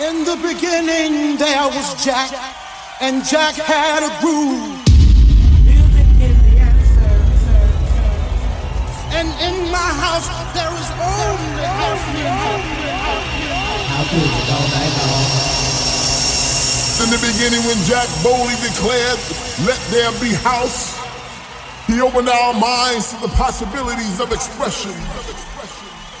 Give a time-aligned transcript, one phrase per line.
[0.00, 2.32] In the beginning, there was Jack,
[3.02, 4.80] and Jack had a groove.
[5.60, 7.20] Music is the answer.
[9.12, 10.24] And in my house,
[10.56, 12.64] there is only house music.
[13.92, 15.28] House music all night long.
[17.04, 19.20] In the beginning, when Jack boldly declared,
[19.68, 20.96] Let there be house,
[21.86, 24.96] he opened our minds to the possibilities of expression.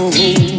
[0.00, 0.49] home.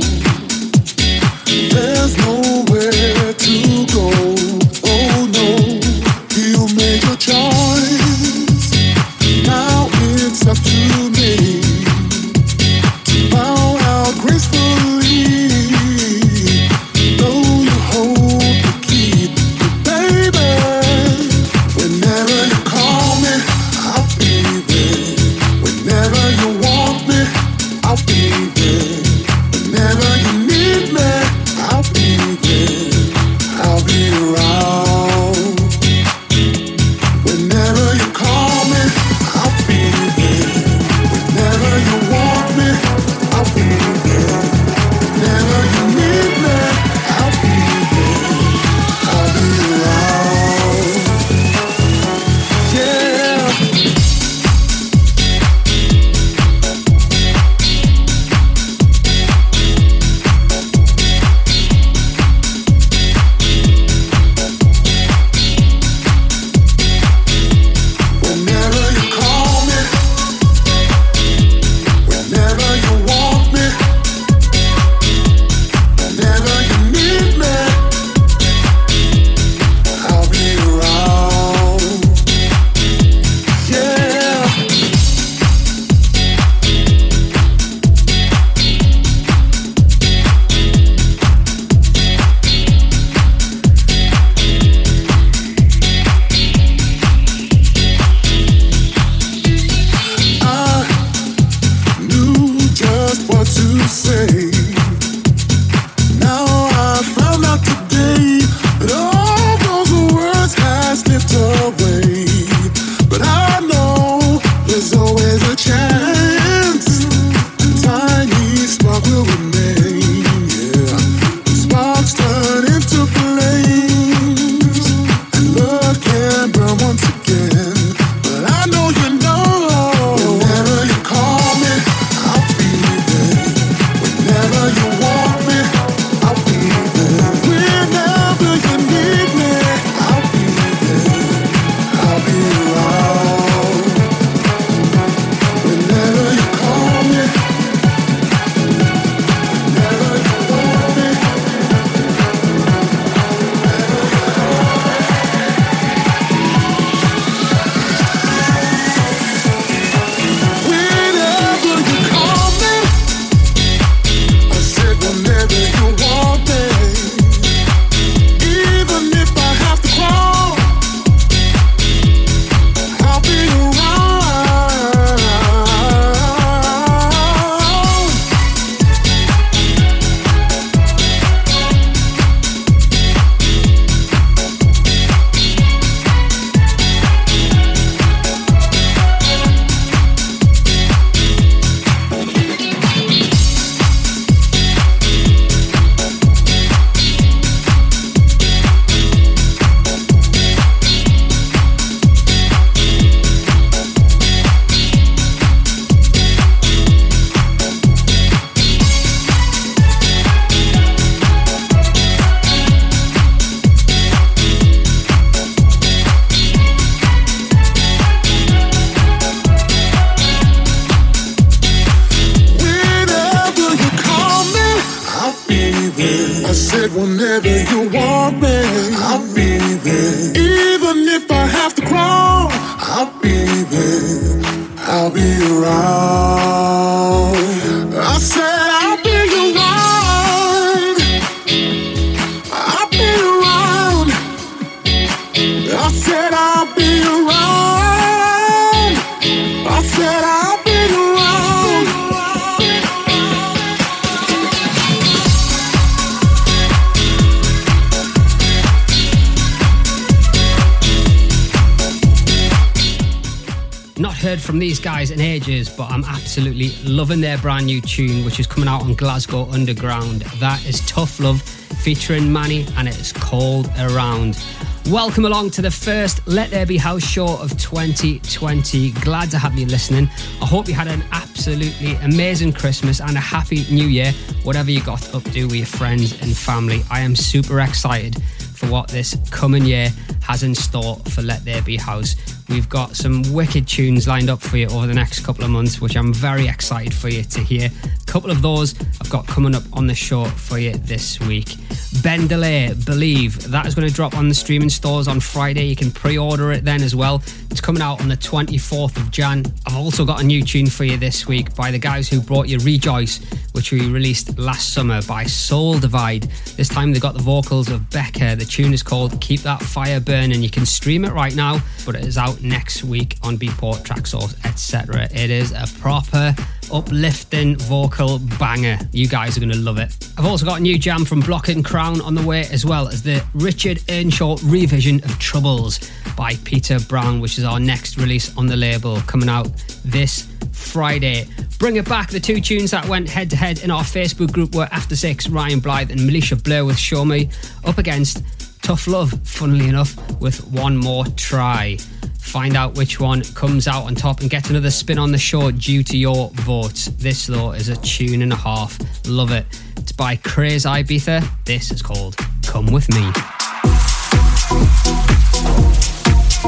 [264.02, 268.26] Not heard from these guys in ages, but I'm absolutely loving their brand new tune,
[268.26, 270.22] which is coming out on Glasgow Underground.
[270.40, 274.44] That is Tough Love featuring Manny, and it is called Around.
[274.88, 278.90] Welcome along to the first Let There Be House show of 2020.
[278.94, 280.10] Glad to have you listening.
[280.42, 284.82] I hope you had an absolutely amazing Christmas and a happy new year, whatever you
[284.82, 286.82] got up to with your friends and family.
[286.90, 288.20] I am super excited
[288.56, 289.90] for what this coming year
[290.24, 292.16] has in store for Let There Be House.
[292.52, 295.80] We've got some wicked tunes lined up for you over the next couple of months,
[295.80, 297.70] which I'm very excited for you to hear.
[297.84, 301.56] A couple of those I've got coming up on the show for you this week.
[302.04, 305.66] Ben Delay, Believe, that is going to drop on the streaming stores on Friday.
[305.66, 307.22] You can pre order it then as well.
[307.50, 309.46] It's coming out on the 24th of Jan.
[309.66, 312.48] I've also got a new tune for you this week by the guys who brought
[312.48, 313.20] you Rejoice,
[313.52, 316.24] which we released last summer by Soul Divide.
[316.56, 318.36] This time they got the vocals of Becca.
[318.36, 320.42] The tune is called Keep That Fire Burning.
[320.42, 324.34] You can stream it right now, but it is out next week on Beatport, Traxsource,
[324.46, 325.06] etc.
[325.14, 326.36] It is a proper
[326.72, 328.78] uplifting vocal banger.
[328.92, 329.96] You guys are going to love it.
[330.18, 332.88] I've also got a new jam from Block and Crown on the way, as well
[332.88, 335.80] as the Richard Earnshaw revision of Troubles
[336.16, 339.48] by Peter Brown, which is our next release on the label, coming out
[339.84, 341.28] this Friday.
[341.60, 342.10] Bring it back.
[342.10, 345.28] The two tunes that went head to head in our Facebook group were After Six,
[345.30, 347.30] Ryan Blyth, and Militia Blair with Show Me,
[347.66, 348.24] up against
[348.62, 351.78] Tough Love, funnily enough, with One More Try.
[352.20, 355.52] Find out which one comes out on top and get another spin on the show
[355.52, 356.86] due to your votes.
[356.86, 358.80] This, though, is a tune and a half.
[359.08, 359.46] Love it.
[359.78, 361.28] It's by Craze Ibiza.
[361.46, 363.12] This is called Come With Me.
[363.14, 364.62] Come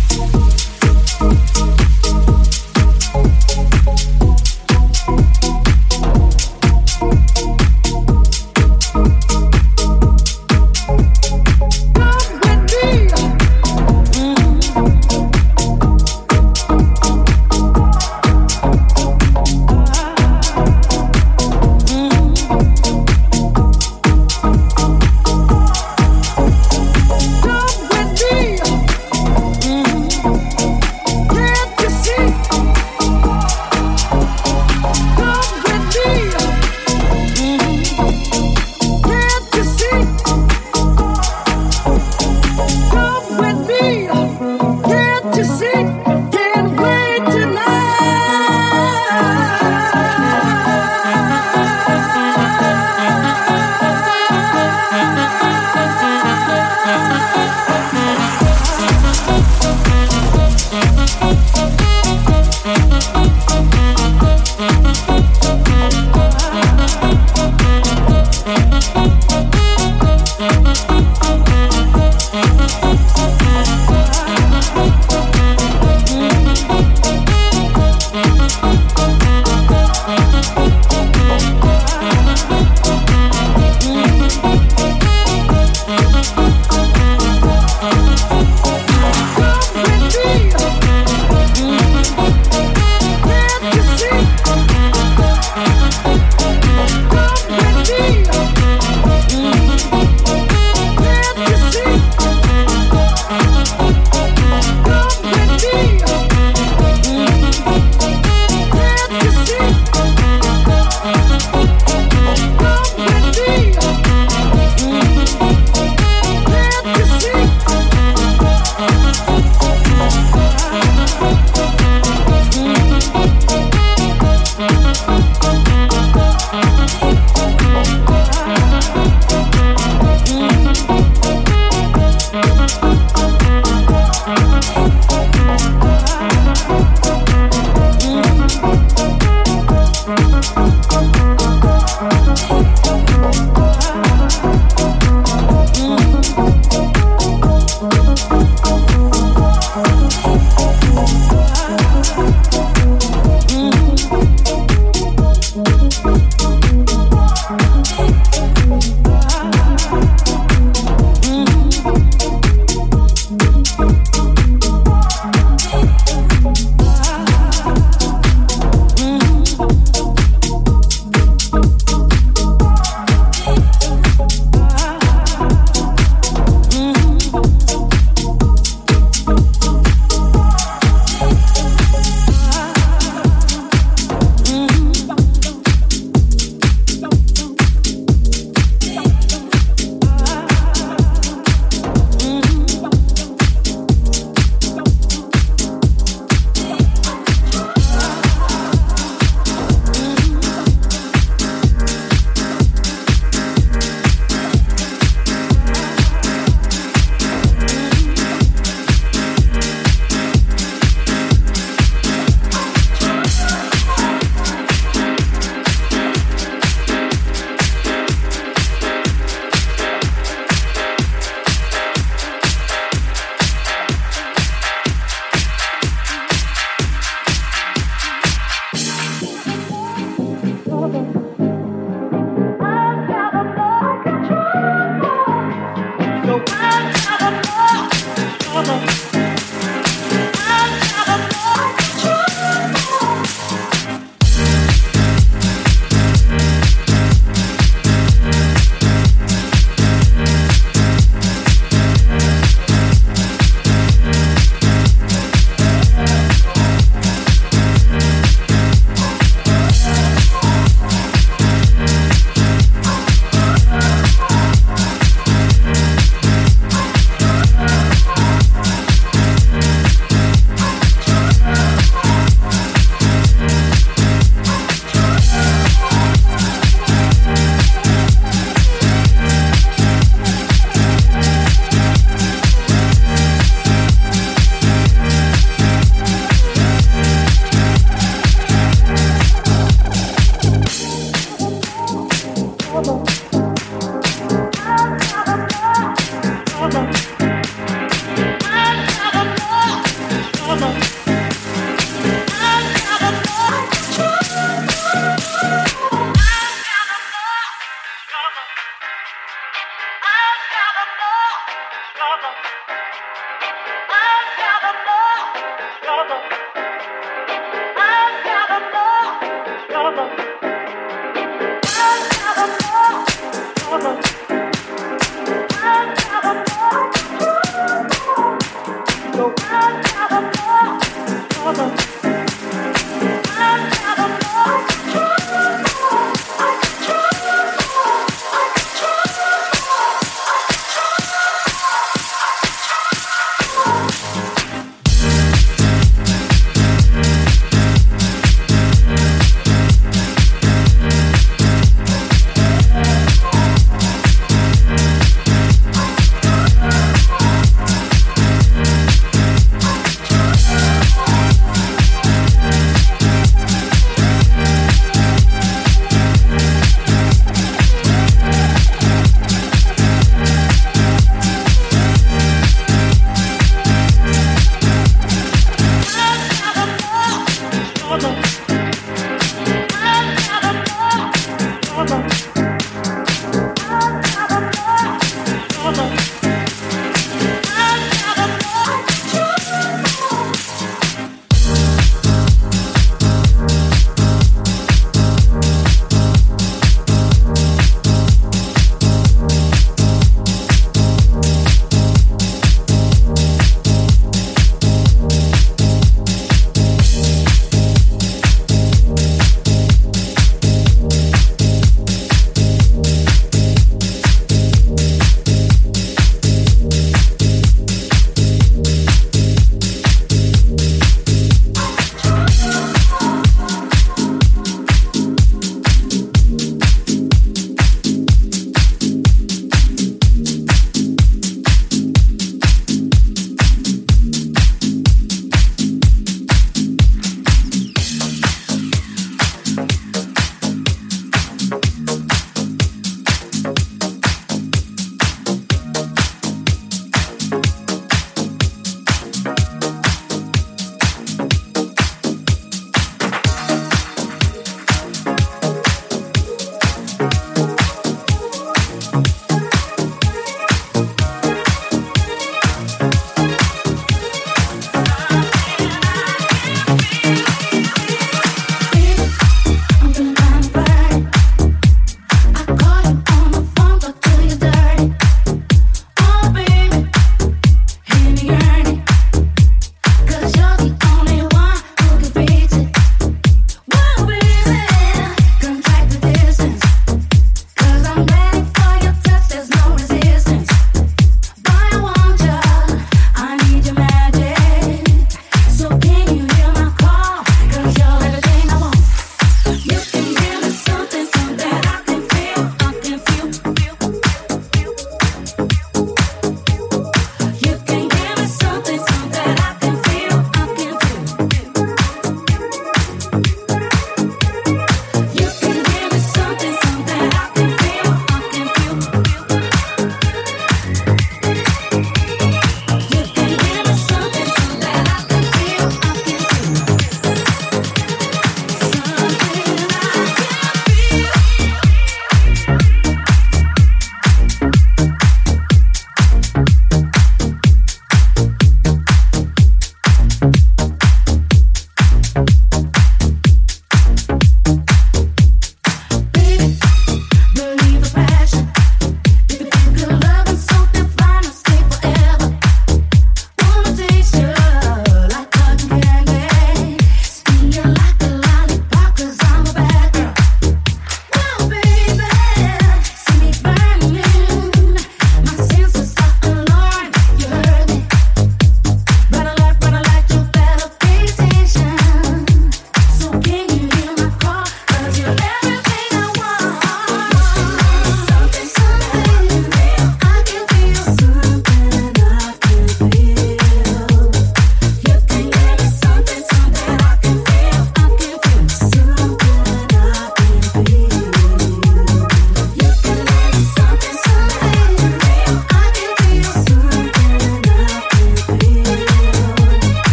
[230.86, 231.23] 嗯。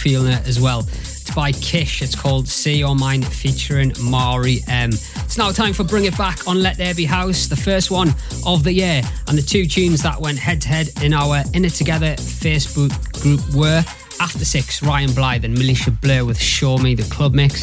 [0.00, 0.80] Feeling it as well.
[0.80, 2.00] It's by Kish.
[2.00, 4.88] It's called See Your Mind featuring Mari M.
[4.92, 8.14] It's now time for Bring It Back on Let There Be House, the first one
[8.46, 9.02] of the year.
[9.28, 12.90] And the two tunes that went head to head in our In It Together Facebook
[13.20, 13.84] group were
[14.20, 17.62] After Six, Ryan Blyth and Militia Blur with Show Me the Club Mix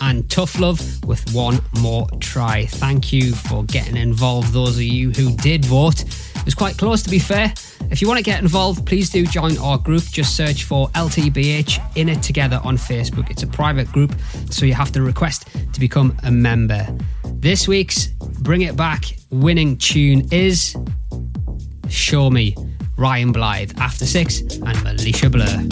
[0.00, 2.64] and Tough Love with One More Try.
[2.64, 6.02] Thank you for getting involved, those of you who did vote.
[6.02, 7.52] It was quite close, to be fair.
[7.94, 10.02] If you want to get involved, please do join our group.
[10.02, 13.30] Just search for LTBH In It Together on Facebook.
[13.30, 14.12] It's a private group,
[14.50, 16.88] so you have to request to become a member.
[17.24, 18.08] This week's
[18.40, 20.76] Bring It Back winning tune is
[21.88, 22.56] Show Me,
[22.96, 25.68] Ryan Blyth, After Six, and Militia Blur.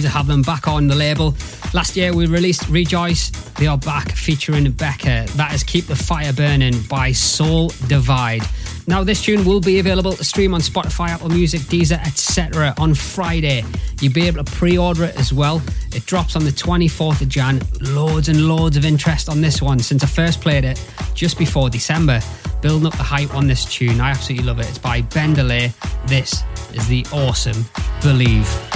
[0.00, 1.34] To have them back on the label.
[1.74, 3.30] Last year we released Rejoice.
[3.58, 5.26] They are back featuring Becca.
[5.36, 8.42] That is Keep the Fire Burning by Soul Divide.
[8.86, 12.74] Now, this tune will be available to stream on Spotify, Apple Music, Deezer, etc.
[12.78, 13.64] on Friday.
[14.00, 15.62] You'll be able to pre order it as well.
[15.94, 17.60] It drops on the 24th of Jan.
[17.80, 20.82] Loads and loads of interest on this one since I first played it
[21.14, 22.20] just before December.
[22.62, 24.00] Building up the hype on this tune.
[24.00, 24.68] I absolutely love it.
[24.68, 25.72] It's by Ben Delay.
[26.06, 27.64] This is the awesome
[28.02, 28.69] Believe.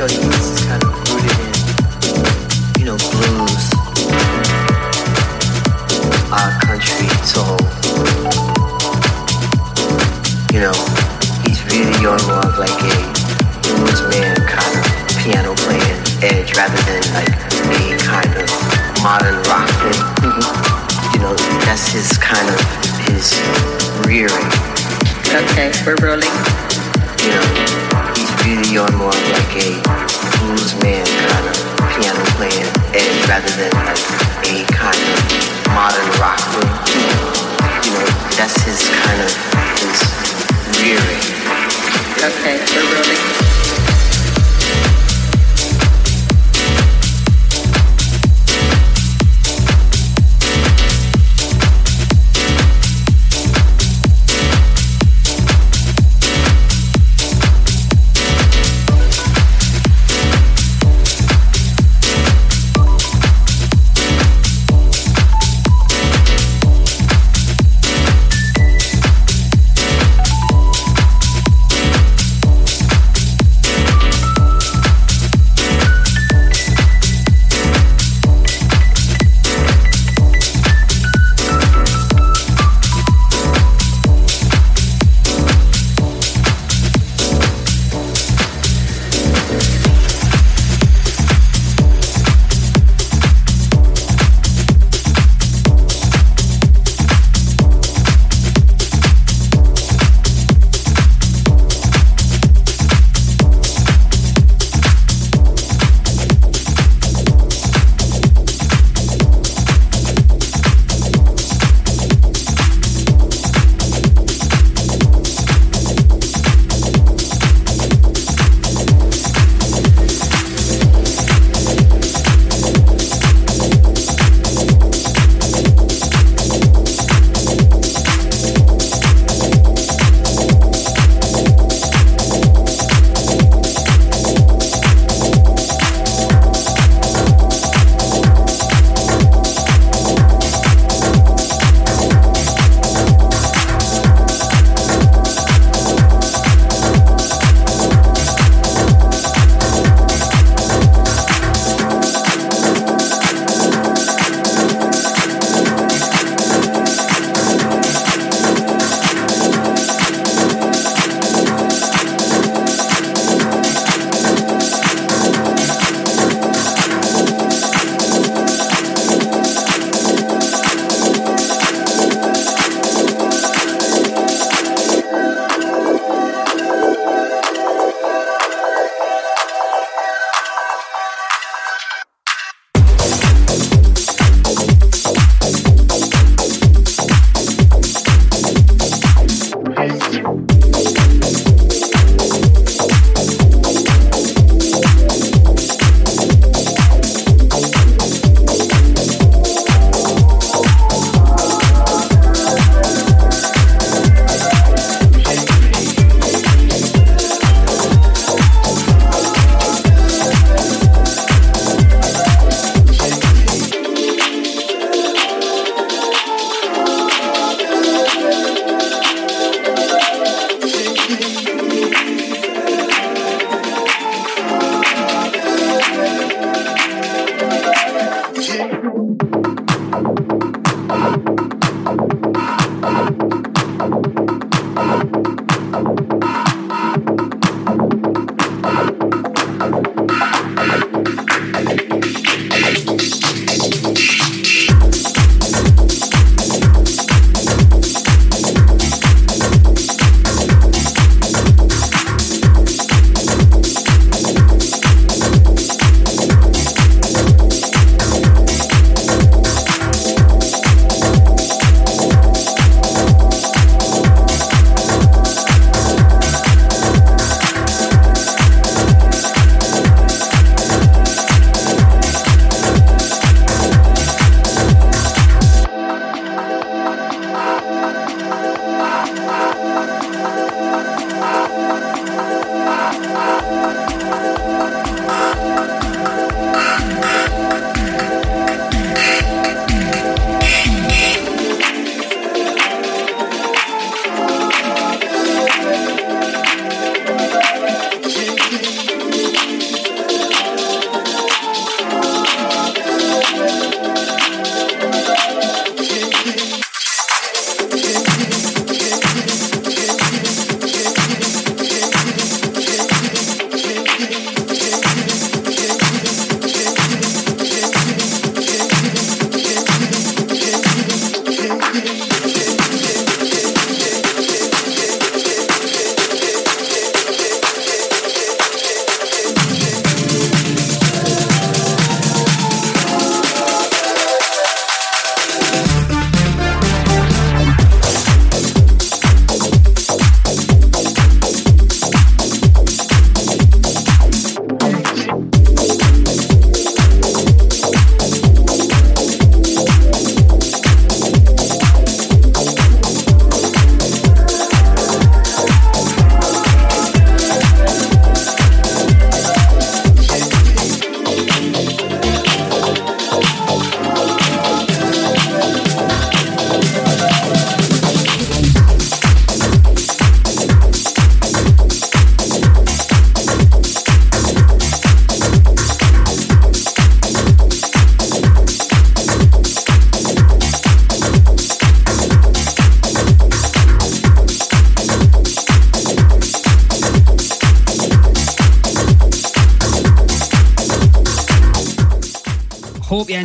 [0.00, 0.29] 열심히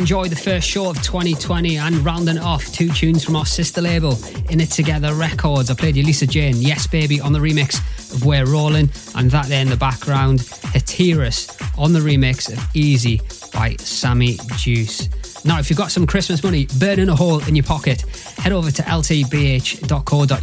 [0.06, 4.16] Enjoyed the first show of 2020 and rounding off two tunes from our sister label,
[4.50, 5.68] In It Together Records.
[5.68, 7.80] I played you Lisa Jane, Yes Baby on the remix
[8.14, 13.20] of We're Rolling, and that there in the background, Hatiras on the remix of Easy
[13.52, 15.08] by Sammy Juice.
[15.44, 18.02] Now, if you've got some Christmas money burning a hole in your pocket,
[18.38, 20.36] head over to ltbh.co.uk,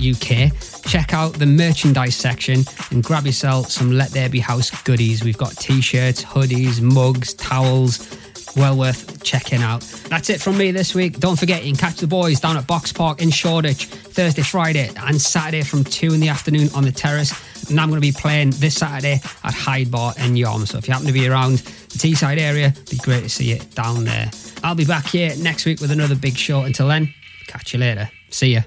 [0.91, 5.23] check out the merchandise section, and grab yourself some Let There Be House goodies.
[5.23, 8.19] We've got t shirts, hoodies, mugs, towels.
[8.55, 9.81] Well worth checking out.
[10.09, 11.19] That's it from me this week.
[11.19, 14.91] Don't forget, you can catch the boys down at Box Park in Shoreditch Thursday, Friday,
[14.95, 17.33] and Saturday from 2 in the afternoon on the terrace.
[17.67, 20.67] And I'm going to be playing this Saturday at Hyde Bar in Yarm.
[20.67, 23.55] So if you happen to be around the Teesside area, it'd be great to see
[23.55, 24.29] you down there.
[24.63, 26.61] I'll be back here next week with another big show.
[26.61, 27.11] Until then,
[27.47, 28.11] catch you later.
[28.29, 28.61] See ya.